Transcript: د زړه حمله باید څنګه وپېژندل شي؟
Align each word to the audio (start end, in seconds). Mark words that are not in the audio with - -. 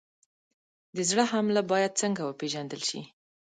د 0.95 0.97
زړه 1.09 1.23
حمله 1.31 1.61
باید 1.71 1.99
څنګه 2.01 2.21
وپېژندل 2.25 2.81
شي؟ 2.89 3.01